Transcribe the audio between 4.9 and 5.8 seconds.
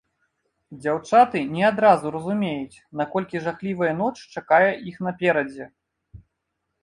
іх наперадзе.